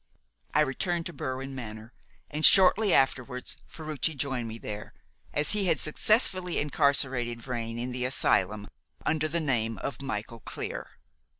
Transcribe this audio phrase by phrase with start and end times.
[0.55, 1.93] I returned to Berwin Manor,
[2.31, 4.95] and shortly afterwards Ferruci joined me there,
[5.31, 8.67] as he had successfully incarcerated Vrain in the asylum
[9.05, 10.89] under the name of Michael Clear.